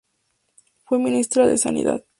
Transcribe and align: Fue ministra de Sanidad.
Fue 0.85 0.97
ministra 0.97 1.45
de 1.45 1.59
Sanidad. 1.59 2.03